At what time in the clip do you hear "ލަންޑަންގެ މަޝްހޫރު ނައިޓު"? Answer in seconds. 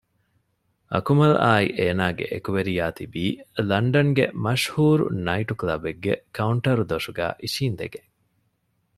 3.69-5.53